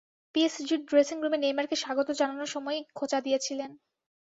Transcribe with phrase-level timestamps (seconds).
[0.35, 3.71] পিএসজির ড্রেসিংরুমে নেইমারকে স্বাগত জানানোর সময়ই খোঁচা দিয়েছিলেন।